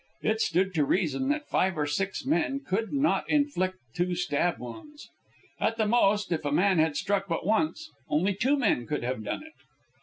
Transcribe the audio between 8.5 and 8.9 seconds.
men